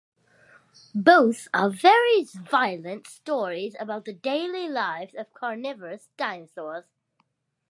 Both 0.95 1.47
are 1.53 1.69
very 1.69 2.23
violent 2.23 3.05
stories 3.05 3.75
about 3.79 4.05
the 4.05 4.13
daily 4.13 4.67
lives 4.67 5.13
of 5.13 5.31
carnivorous 5.31 6.09
dinosaurs. 6.17 6.85